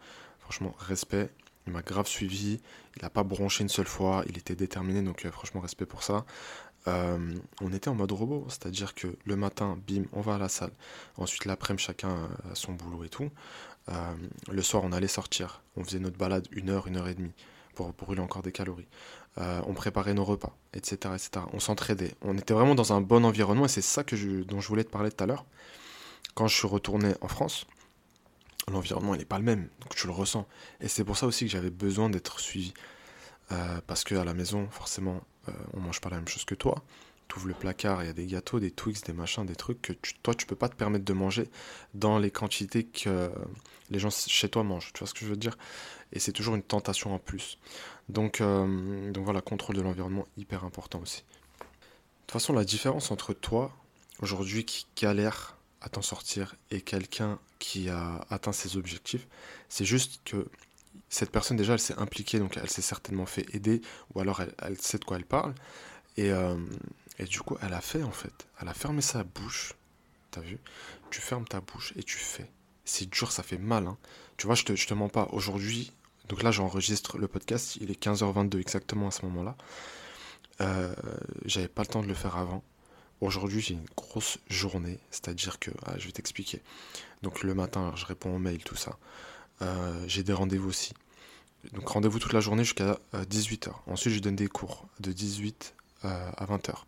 [0.41, 1.31] Franchement, respect.
[1.67, 2.61] Il m'a grave suivi.
[2.97, 4.25] Il n'a pas bronché une seule fois.
[4.29, 5.03] Il était déterminé.
[5.03, 6.25] Donc, euh, franchement, respect pour ça.
[6.87, 8.47] Euh, on était en mode robot.
[8.49, 10.73] C'est-à-dire que le matin, bim, on va à la salle.
[11.17, 13.31] Ensuite, l'après-midi, chacun a son boulot et tout.
[13.89, 14.15] Euh,
[14.51, 15.63] le soir, on allait sortir.
[15.77, 17.33] On faisait notre balade une heure, une heure et demie
[17.79, 18.89] pour brûler encore des calories.
[19.39, 21.15] Euh, on préparait nos repas, etc.
[21.15, 21.47] etc.
[21.53, 22.15] On s'entraidait.
[22.23, 24.91] On était vraiment dans un bon environnement et c'est ça que dont je voulais te
[24.91, 25.45] parler tout à l'heure.
[26.35, 27.67] Quand je suis retourné en France,
[28.69, 30.49] l'environnement n'est pas le même, donc tu le ressens.
[30.81, 32.75] Et c'est pour ça aussi que j'avais besoin d'être suivi.
[33.53, 36.83] Euh, parce qu'à la maison, forcément, euh, on mange pas la même chose que toi.
[37.29, 39.83] Tu ouvres le placard, il y a des gâteaux, des Twix, des machins, des trucs
[39.83, 41.49] que toi, tu peux pas te permettre de manger
[41.95, 43.31] dans les quantités que
[43.91, 44.93] les gens chez toi mangent.
[44.93, 45.57] Tu vois ce que je veux dire?
[46.13, 47.59] Et c'est toujours une tentation en plus.
[48.09, 51.23] Donc, euh, donc voilà, contrôle de l'environnement, hyper important aussi.
[51.61, 51.65] De
[52.27, 53.73] toute façon, la différence entre toi,
[54.21, 59.27] aujourd'hui, qui galère à t'en sortir, et quelqu'un qui a atteint ses objectifs,
[59.69, 60.47] c'est juste que
[61.09, 63.81] cette personne, déjà, elle s'est impliquée, donc elle s'est certainement fait aider,
[64.15, 65.55] ou alors elle, sait de quoi elle parle,
[66.17, 66.57] et, euh,
[67.19, 68.47] et du coup, elle a fait, en fait.
[68.61, 69.75] Elle a fermé sa bouche,
[70.31, 70.59] t'as vu?
[71.11, 72.51] Tu fermes ta bouche et tu fais.
[72.85, 73.87] C'est dur, ça fait mal.
[73.87, 73.97] Hein.
[74.37, 75.29] Tu vois, je te, je te mens pas.
[75.33, 75.93] Aujourd'hui,
[76.29, 79.57] donc là, j'enregistre le podcast, il est 15h22 exactement à ce moment-là.
[80.61, 80.95] euh,
[81.45, 82.63] j'avais pas le temps de le faire avant.
[83.21, 86.63] Aujourd'hui, j'ai une grosse journée, c'est-à-dire que, ah, je vais t'expliquer.
[87.23, 88.97] Donc le matin, je réponds aux mails, tout ça.
[89.63, 90.93] Euh, j'ai des rendez-vous aussi.
[91.73, 93.71] Donc rendez-vous toute la journée jusqu'à 18h.
[93.89, 96.85] Ensuite, je donne des cours de 18 à 20h.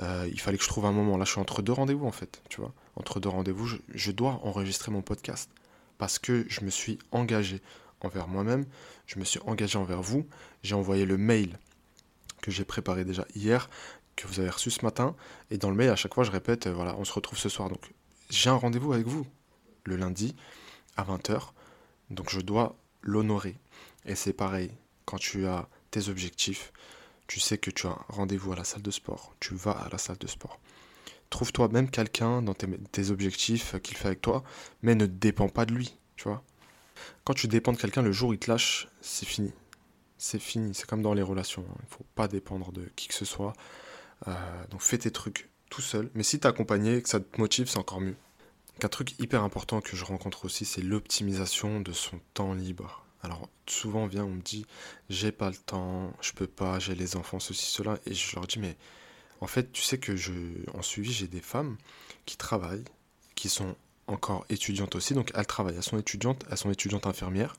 [0.00, 1.16] Il fallait que je trouve un moment.
[1.16, 2.72] Là, je suis entre deux rendez-vous en fait, tu vois.
[2.96, 5.50] Entre deux rendez-vous, je dois enregistrer mon podcast
[5.98, 7.60] parce que je me suis engagé
[8.00, 8.64] envers moi-même,
[9.06, 10.26] je me suis engagé envers vous,
[10.62, 11.58] j'ai envoyé le mail
[12.40, 13.68] que j'ai préparé déjà hier,
[14.16, 15.14] que vous avez reçu ce matin,
[15.50, 17.48] et dans le mail à chaque fois je répète, euh, voilà, on se retrouve ce
[17.48, 17.68] soir.
[17.68, 17.90] Donc
[18.30, 19.26] j'ai un rendez-vous avec vous
[19.84, 20.36] le lundi
[20.96, 21.50] à 20h,
[22.10, 23.56] donc je dois l'honorer.
[24.06, 24.70] Et c'est pareil,
[25.04, 26.72] quand tu as tes objectifs,
[27.28, 29.88] tu sais que tu as un rendez-vous à la salle de sport, tu vas à
[29.90, 30.58] la salle de sport.
[31.30, 34.42] Trouve-toi même quelqu'un dans tes, objectifs qu'il fait avec toi,
[34.82, 36.28] mais ne dépend pas de lui, tu.
[37.24, 39.52] Quand tu dépends de quelqu'un, le jour où il te lâche, c'est fini.
[40.16, 41.64] C'est fini, c'est comme dans les relations.
[41.70, 41.76] Hein.
[41.80, 43.52] Il ne faut pas dépendre de qui que ce soit.
[44.26, 44.32] Euh,
[44.70, 46.10] donc fais tes trucs tout seul.
[46.14, 48.16] Mais si t'es accompagné, que ça te motive, c'est encore mieux.
[48.82, 53.04] Un truc hyper important que je rencontre aussi, c'est l'optimisation de son temps libre.
[53.22, 54.66] Alors souvent on vient, on me dit
[55.10, 58.46] j'ai pas le temps, je peux pas, j'ai les enfants, ceci, cela, et je leur
[58.46, 58.76] dis mais
[59.40, 60.32] en fait, tu sais que je,
[60.74, 61.76] en suivi, j'ai des femmes
[62.26, 62.84] qui travaillent,
[63.34, 63.76] qui sont
[64.06, 65.14] encore étudiantes aussi.
[65.14, 67.54] Donc elles travaillent, elles sont étudiantes, elles sont étudiantes infirmières.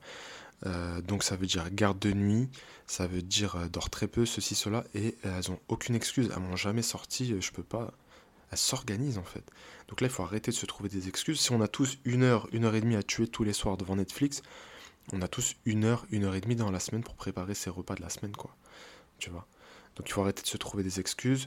[0.66, 2.48] Euh, donc ça veut dire garde de nuit,
[2.86, 6.42] ça veut dire euh, dort très peu, ceci, cela, et elles ont aucune excuse, elles
[6.42, 7.92] m'ont jamais sorti, euh, je peux pas.
[8.52, 9.44] Elles s'organisent en fait.
[9.88, 11.40] Donc là, il faut arrêter de se trouver des excuses.
[11.40, 13.76] Si on a tous une heure, une heure et demie à tuer tous les soirs
[13.76, 14.42] devant Netflix,
[15.12, 17.70] on a tous une heure, une heure et demie dans la semaine pour préparer ses
[17.70, 18.56] repas de la semaine, quoi.
[19.18, 19.46] Tu vois?
[19.96, 21.46] Donc il faut arrêter de se trouver des excuses.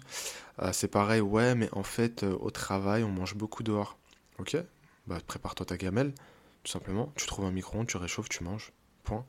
[0.59, 3.97] Euh, c'est pareil, ouais, mais en fait, euh, au travail, on mange beaucoup dehors.
[4.39, 4.57] Ok?
[5.07, 6.13] Bah prépare-toi ta gamelle,
[6.63, 7.11] tout simplement.
[7.15, 8.71] Tu trouves un micro-ondes, tu réchauffes, tu manges.
[9.03, 9.25] Point.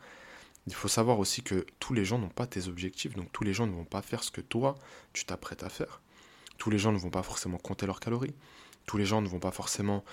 [0.66, 3.52] Il faut savoir aussi que tous les gens n'ont pas tes objectifs, donc tous les
[3.52, 4.76] gens ne vont pas faire ce que toi,
[5.12, 6.00] tu t'apprêtes à faire.
[6.58, 8.34] Tous les gens ne vont pas forcément compter leurs calories.
[8.86, 10.04] Tous les gens ne vont pas forcément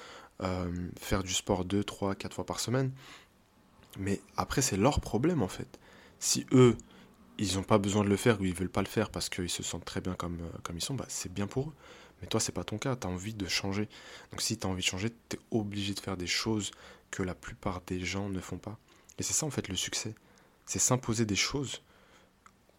[0.42, 2.92] euh, faire du sport 2, 3, 4 fois par semaine.
[4.00, 5.80] Mais après, c'est leur problème en fait.
[6.20, 6.78] Si eux,
[7.38, 9.50] ils n'ont pas besoin de le faire ou ils veulent pas le faire parce qu'ils
[9.50, 11.74] se sentent très bien comme, euh, comme ils sont, bah, c'est bien pour eux.
[12.22, 13.90] Mais toi, c'est pas ton cas, tu as envie de changer.
[14.32, 16.72] Donc si tu as envie de changer, tu es obligé de faire des choses
[17.10, 18.78] que la plupart des gens ne font pas.
[19.18, 20.14] Et c'est ça en fait le succès.
[20.66, 21.82] C'est s'imposer des choses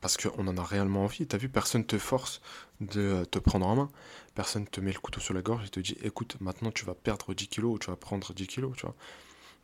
[0.01, 1.27] parce qu'on en a réellement envie.
[1.27, 2.41] Tu as vu, personne te force
[2.81, 3.91] de euh, te prendre en main.
[4.35, 6.95] Personne te met le couteau sur la gorge et te dit écoute, maintenant tu vas
[6.95, 8.95] perdre 10 kilos ou tu vas prendre 10 kilos, tu vois.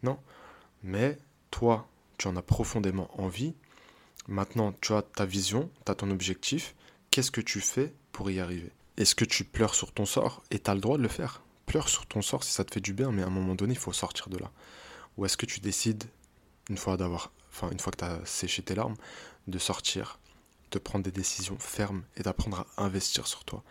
[0.02, 0.18] Non.
[0.82, 1.18] Mais
[1.50, 3.54] toi, tu en as profondément envie
[4.28, 6.74] Maintenant, tu as ta vision, tu as ton objectif.
[7.10, 8.70] Qu'est-ce que tu fais pour y arriver?
[8.98, 11.40] Est-ce que tu pleures sur ton sort Et tu as le droit de le faire?
[11.64, 13.72] Pleure sur ton sort si ça te fait du bien, mais à un moment donné,
[13.72, 14.52] il faut sortir de là.
[15.16, 16.04] Ou est-ce que tu décides,
[16.68, 18.96] une fois d'avoir, enfin, une fois que tu as séché tes larmes,
[19.46, 20.18] de sortir,
[20.72, 23.64] de prendre des décisions fermes et d'apprendre à investir sur toi?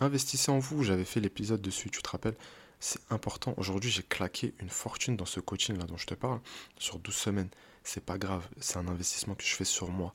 [0.00, 2.36] Investissez en vous, j'avais fait l'épisode dessus, tu te rappelles?
[2.84, 3.54] C'est important.
[3.58, 6.40] Aujourd'hui, j'ai claqué une fortune dans ce coaching là dont je te parle,
[6.78, 7.48] sur 12 semaines
[7.84, 10.14] c'est pas grave, c'est un investissement que je fais sur moi.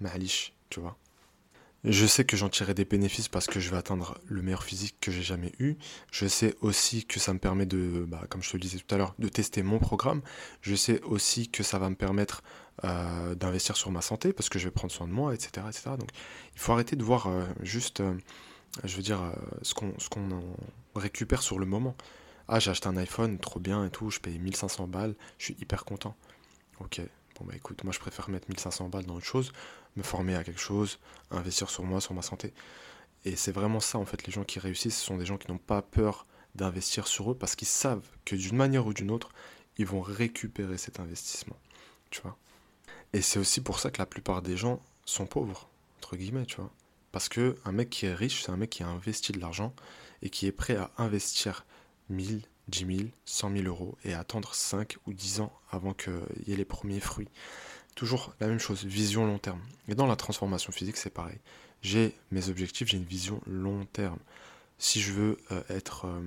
[0.00, 0.96] Malish, tu vois.
[1.84, 4.94] Je sais que j'en tirerai des bénéfices parce que je vais atteindre le meilleur physique
[5.00, 5.74] que j'ai jamais eu.
[6.12, 8.94] Je sais aussi que ça me permet de, bah, comme je te le disais tout
[8.94, 10.22] à l'heure, de tester mon programme.
[10.60, 12.44] Je sais aussi que ça va me permettre
[12.84, 15.66] euh, d'investir sur ma santé parce que je vais prendre soin de moi, etc.
[15.68, 15.90] etc.
[15.98, 16.10] Donc
[16.54, 18.14] il faut arrêter de voir euh, juste, euh,
[18.84, 19.20] je veux dire,
[19.62, 20.28] ce qu'on ce qu'on
[20.94, 21.94] récupère sur le moment.
[22.48, 25.56] Ah, j'ai acheté un iPhone, trop bien et tout, je paye 1500 balles, je suis
[25.60, 26.16] hyper content.
[26.80, 27.00] Ok,
[27.38, 29.52] bon bah écoute, moi je préfère mettre 1500 balles dans autre chose,
[29.96, 30.98] me former à quelque chose,
[31.30, 32.52] investir sur moi, sur ma santé.
[33.24, 35.50] Et c'est vraiment ça en fait, les gens qui réussissent, ce sont des gens qui
[35.50, 39.30] n'ont pas peur d'investir sur eux parce qu'ils savent que d'une manière ou d'une autre,
[39.78, 41.56] ils vont récupérer cet investissement.
[42.10, 42.36] Tu vois
[43.12, 46.56] Et c'est aussi pour ça que la plupart des gens sont pauvres, entre guillemets, tu
[46.56, 46.70] vois.
[47.12, 49.74] Parce que un mec qui est riche, c'est un mec qui a investi de l'argent
[50.22, 51.64] et qui est prêt à investir
[52.08, 56.12] 1000, 10 000, 100 000 euros et attendre 5 ou 10 ans avant qu'il
[56.46, 57.28] y ait les premiers fruits.
[57.94, 59.60] Toujours la même chose, vision long terme.
[59.88, 61.38] Et dans la transformation physique, c'est pareil.
[61.82, 64.18] J'ai mes objectifs, j'ai une vision long terme.
[64.78, 66.22] Si je veux euh, être euh,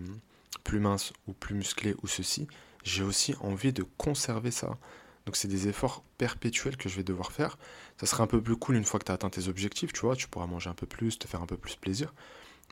[0.63, 2.47] plus mince ou plus musclé ou ceci,
[2.83, 4.77] j'ai aussi envie de conserver ça.
[5.25, 7.57] Donc c'est des efforts perpétuels que je vais devoir faire.
[7.99, 10.01] Ça serait un peu plus cool une fois que tu as atteint tes objectifs, tu
[10.01, 12.13] vois, tu pourras manger un peu plus, te faire un peu plus plaisir.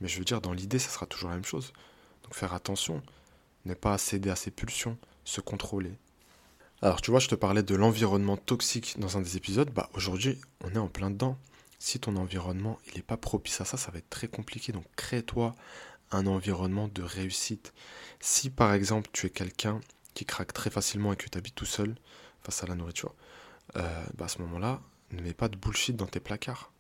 [0.02, 1.74] Mais je veux dire, dans l'idée, ça sera toujours la même chose.
[2.24, 3.02] Donc faire attention
[3.66, 5.94] ne pas céder à ses pulsions, se contrôler.
[6.82, 10.40] Alors tu vois, je te parlais de l'environnement toxique dans un des épisodes, bah aujourd'hui
[10.64, 11.38] on est en plein dedans.
[11.80, 14.74] Si ton environnement il n'est pas propice à ça, ça va être très compliqué.
[14.74, 15.56] Donc crée-toi
[16.12, 17.74] un environnement de réussite.
[18.20, 19.80] Si par exemple tu es quelqu'un
[20.14, 21.96] qui craque très facilement et que tu habites tout seul
[22.44, 23.14] face à la nourriture,
[23.76, 26.72] euh, bah à ce moment-là, ne mets pas de bullshit dans tes placards.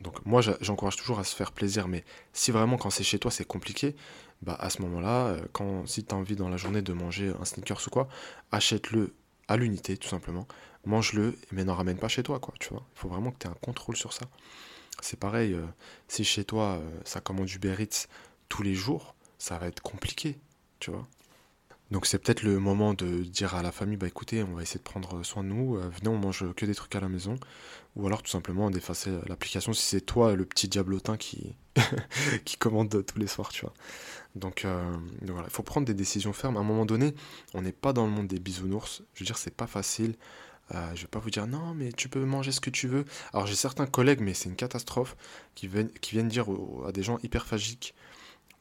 [0.00, 3.30] Donc moi j'encourage toujours à se faire plaisir, mais si vraiment quand c'est chez toi
[3.30, 3.96] c'est compliqué,
[4.42, 7.32] bah à ce moment-là, euh, quand si tu as envie dans la journée de manger
[7.38, 8.08] un sneakers ou quoi,
[8.50, 9.14] achète-le
[9.48, 10.46] à l'unité tout simplement,
[10.86, 12.82] mange-le, mais n'en ramène pas chez toi quoi, tu vois.
[12.96, 14.26] Il faut vraiment que tu aies un contrôle sur ça.
[15.02, 15.66] C'est pareil, euh,
[16.08, 18.06] si chez toi ça commande du Eats
[18.48, 20.38] tous les jours, ça va être compliqué,
[20.78, 21.06] tu vois.
[21.90, 24.78] Donc c'est peut-être le moment de dire à la famille, bah écoutez, on va essayer
[24.78, 27.36] de prendre soin de nous, euh, venez on mange que des trucs à la maison,
[27.96, 31.56] ou alors tout simplement d'effacer l'application si c'est toi le petit diablotin qui,
[32.44, 33.74] qui commande tous les soirs, tu vois.
[34.36, 36.56] Donc, euh, donc voilà, il faut prendre des décisions fermes.
[36.56, 37.12] À un moment donné,
[37.54, 40.14] on n'est pas dans le monde des bisounours, je veux dire, c'est pas facile.
[40.72, 43.04] Euh, je vais pas vous dire non, mais tu peux manger ce que tu veux.
[43.32, 45.16] Alors j'ai certains collègues, mais c'est une catastrophe,
[45.56, 46.46] qui viennent, qui viennent dire
[46.86, 47.96] à des gens hyperphagiques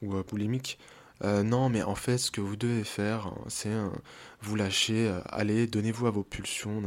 [0.01, 0.79] ou boulimiques
[1.23, 3.89] euh, non, mais en fait, ce que vous devez faire, c'est euh,
[4.41, 6.81] vous lâcher, euh, allez, donnez-vous à vos pulsions.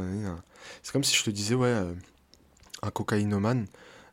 [0.81, 1.73] C'est comme si je te disais, ouais,
[2.81, 3.67] un cocaïnomane,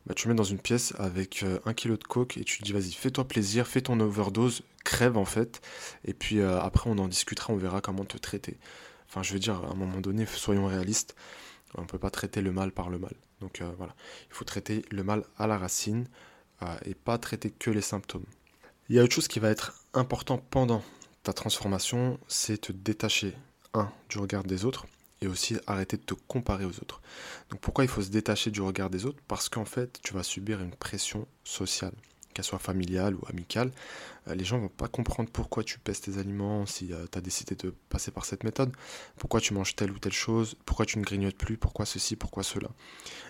[0.05, 2.63] bah, tu le mets dans une pièce avec un kilo de coke et tu te
[2.63, 5.61] dis, vas-y, fais-toi plaisir, fais ton overdose, crève en fait,
[6.05, 8.57] et puis après on en discutera, on verra comment te traiter.
[9.07, 11.15] Enfin, je veux dire, à un moment donné, soyons réalistes,
[11.75, 13.13] on ne peut pas traiter le mal par le mal.
[13.41, 13.95] Donc voilà,
[14.29, 16.07] il faut traiter le mal à la racine
[16.85, 18.25] et pas traiter que les symptômes.
[18.89, 20.83] Il y a autre chose qui va être important pendant
[21.23, 23.35] ta transformation, c'est te détacher,
[23.73, 24.85] un, du regard des autres,
[25.21, 27.01] et aussi arrêter de te comparer aux autres.
[27.49, 29.21] Donc pourquoi il faut se détacher du regard des autres?
[29.27, 31.93] Parce qu'en fait, tu vas subir une pression sociale
[32.33, 33.71] qu'elle soit familiale ou amicale,
[34.27, 37.21] euh, les gens vont pas comprendre pourquoi tu pèses tes aliments, si euh, tu as
[37.21, 38.71] décidé de passer par cette méthode,
[39.17, 42.43] pourquoi tu manges telle ou telle chose, pourquoi tu ne grignotes plus, pourquoi ceci, pourquoi
[42.43, 42.69] cela.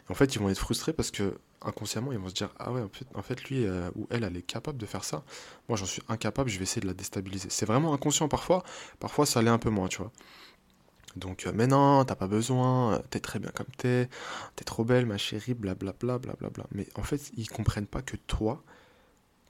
[0.10, 2.82] en fait, ils vont être frustrés parce que inconsciemment, ils vont se dire Ah ouais,
[3.16, 5.24] en fait, lui euh, ou elle, elle est capable de faire ça.
[5.70, 7.50] Moi, j'en suis incapable, je vais essayer de la déstabiliser.
[7.50, 8.64] C'est vraiment inconscient parfois,
[9.00, 10.12] parfois ça l'est un peu moins, tu vois.
[11.16, 14.10] Donc, mais non, t'as pas besoin, t'es très bien comme t'es,
[14.56, 16.66] t'es trop belle, ma chérie, blablabla, blablabla.
[16.72, 18.64] Mais en fait, ils comprennent pas que toi,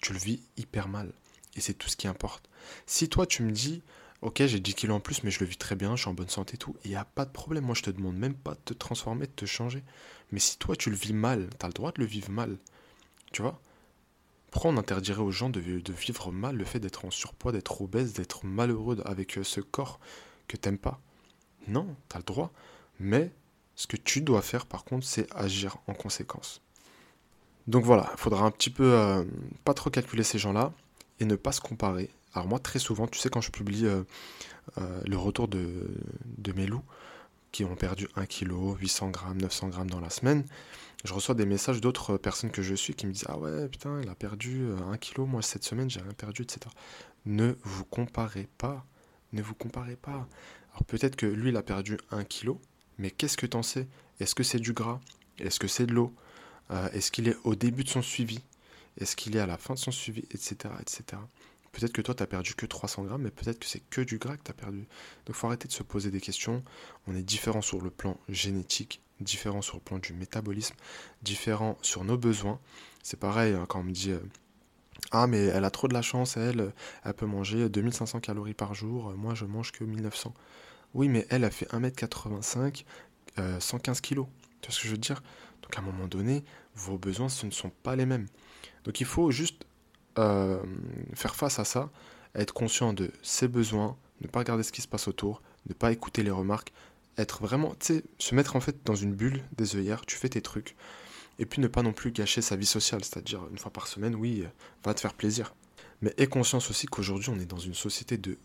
[0.02, 1.14] tu le vis hyper mal.
[1.56, 2.50] Et c'est tout ce qui importe.
[2.86, 3.82] Si toi, tu me dis,
[4.22, 6.14] ok, j'ai 10 kilos en plus, mais je le vis très bien, je suis en
[6.14, 7.66] bonne santé et tout, il n'y a pas de problème.
[7.66, 9.84] Moi, je te demande même pas de te transformer, de te changer.
[10.32, 12.58] Mais si toi, tu le vis mal, tu as le droit de le vivre mal.
[13.32, 13.60] Tu vois?
[14.52, 17.82] Pourquoi on interdirait aux gens de, de vivre mal le fait d'être en surpoids, d'être
[17.82, 20.00] obèse, d'être malheureux avec euh, ce corps
[20.48, 21.00] que t'aimes pas?
[21.68, 22.52] Non, tu as le droit.
[23.00, 23.32] Mais
[23.76, 26.62] ce que tu dois faire, par contre, c'est agir en conséquence.
[27.68, 29.24] Donc voilà, il faudra un petit peu euh,
[29.64, 30.74] pas trop calculer ces gens-là
[31.20, 32.10] et ne pas se comparer.
[32.34, 34.04] Alors moi, très souvent, tu sais, quand je publie euh,
[34.78, 35.90] euh, le retour de,
[36.56, 36.84] mes loups
[37.52, 40.46] qui ont perdu 1 kg, 800 grammes, 900 grammes dans la semaine,
[41.04, 44.00] je reçois des messages d'autres personnes que je suis qui me disent Ah ouais, putain,
[44.02, 46.60] il a perdu 1 kg, moi cette semaine, j'ai rien perdu, etc.
[47.26, 48.86] Ne vous comparez pas.
[49.34, 50.28] Ne vous comparez pas.
[50.72, 52.52] Alors peut-être que lui, il a perdu 1 kg,
[52.98, 53.88] mais qu'est-ce que t'en sais?
[54.20, 55.00] Est-ce que c'est du gras?
[55.40, 56.14] Est-ce que c'est de l'eau?
[56.72, 58.40] Euh, est-ce qu'il est au début de son suivi?
[59.00, 60.22] Est-ce qu'il est à la fin de son suivi?
[60.32, 60.56] Etc.
[60.80, 61.04] etc.
[61.72, 64.36] Peut-être que toi, tu perdu que 300 grammes, mais peut-être que c'est que du gras
[64.36, 64.86] que tu as perdu.
[65.26, 66.64] Donc, faut arrêter de se poser des questions.
[67.08, 70.76] On est différent sur le plan génétique, différent sur le plan du métabolisme,
[71.22, 72.60] différent sur nos besoins.
[73.04, 74.20] C'est pareil hein, quand on me dit euh,
[75.12, 76.74] Ah, mais elle a trop de la chance, elle,
[77.06, 80.34] elle peut manger 2500 calories par jour, moi je mange que 1900.
[80.94, 82.84] Oui, mais elle a fait 1m85,
[83.60, 84.08] 115 kg.
[84.10, 84.26] Tu vois
[84.70, 85.24] ce que je veux dire?
[85.62, 86.44] Donc à un moment donné,
[86.76, 88.28] vos besoins, ce ne sont pas les mêmes.
[88.84, 89.66] Donc il faut juste
[90.18, 90.62] euh,
[91.14, 91.90] faire face à ça,
[92.36, 95.92] être conscient de ses besoins, ne pas regarder ce qui se passe autour, ne pas
[95.92, 96.74] écouter les remarques,
[97.18, 100.30] être vraiment, tu sais, se mettre en fait dans une bulle des œillères, tu fais
[100.30, 100.76] tes trucs,
[101.40, 104.16] et puis ne pas non plus gâcher sa vie sociale, c'est-à-dire une fois par semaine,
[104.16, 104.44] oui,
[104.84, 105.54] va te faire plaisir.
[106.02, 108.38] Mais aie conscience aussi qu'aujourd'hui on est dans une société de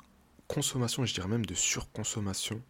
[0.46, 2.61] consommation, je dirais même de surconsommation,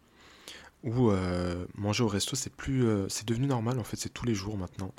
[0.83, 4.25] où euh, manger au resto, c'est plus, euh, c'est devenu normal en fait, c'est tous
[4.25, 4.93] les jours maintenant.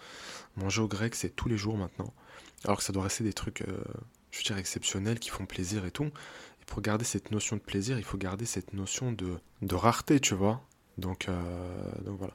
[0.57, 2.13] Manger au grec, c'est tous les jours maintenant.
[2.65, 3.83] Alors que ça doit rester des trucs, euh,
[4.31, 6.05] je veux dire, exceptionnels, qui font plaisir et tout.
[6.05, 10.21] Et pour garder cette notion de plaisir, il faut garder cette notion de, de rareté,
[10.21, 10.61] tu vois.
[10.99, 11.29] Donc,
[12.05, 12.35] donc voilà.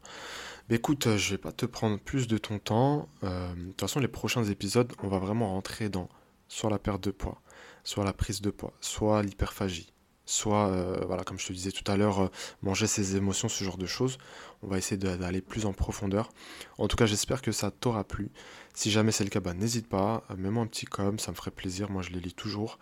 [0.70, 3.10] Mais écoute, je vais pas te prendre plus de ton temps.
[3.22, 6.08] de toute façon, les prochains épisodes, on va vraiment rentrer dans
[6.48, 7.42] soit la perte de poids,
[7.84, 9.93] soit la prise de poids, soit l'hyperphagie,
[10.26, 12.28] soit, euh, voilà, comme je te disais tout à l'heure, euh,
[12.62, 14.18] manger ses émotions, ce genre de choses.
[14.62, 16.32] On va essayer d'aller plus en profondeur.
[16.78, 18.32] En tout cas, j'espère que ça t'aura plu.
[18.74, 21.36] Si jamais c'est le cas, bah, n'hésite pas, euh, mets-moi un petit com, ça me
[21.36, 21.90] ferait plaisir.
[21.90, 22.80] Moi, je les lis toujours.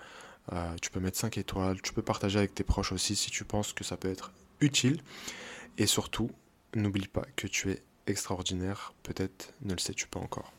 [0.81, 3.73] tu peux mettre 5 étoiles, tu peux partager avec tes proches aussi si tu penses
[3.73, 5.01] que ça peut être utile.
[5.77, 6.29] Et surtout,
[6.75, 8.93] n'oublie pas que tu es extraordinaire.
[9.03, 10.51] Peut-être ne le sais-tu pas encore.